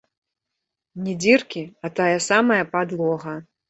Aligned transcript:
Не 1.05 1.13
дзіркі, 1.25 1.63
а 1.85 1.95
тая 2.03 2.11
самая 2.33 2.61
падлога! 2.77 3.43